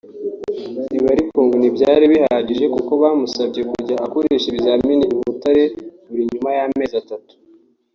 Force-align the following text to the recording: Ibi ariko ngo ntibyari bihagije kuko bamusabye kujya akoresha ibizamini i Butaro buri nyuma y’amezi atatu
Ibi 0.97 1.07
ariko 1.15 1.37
ngo 1.45 1.55
ntibyari 1.57 2.05
bihagije 2.13 2.65
kuko 2.75 2.91
bamusabye 3.01 3.61
kujya 3.71 3.95
akoresha 4.05 4.45
ibizamini 4.47 5.05
i 5.11 5.15
Butaro 5.19 5.65
buri 6.09 6.23
nyuma 6.31 6.49
y’amezi 6.57 6.95
atatu 7.03 7.33